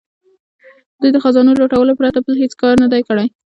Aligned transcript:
دوی 0.99 1.11
د 1.13 1.17
خزانو 1.23 1.57
لوټلو 1.59 1.97
پرته 1.99 2.19
بل 2.25 2.35
هیڅ 2.43 2.53
کار 2.61 2.75
نه 2.83 2.87
دی 2.93 3.01
کړی. 3.07 3.27